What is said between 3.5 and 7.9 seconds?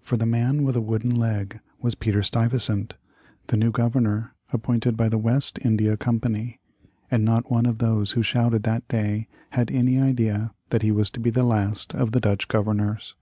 new Governor appointed by the West India Company, and not one of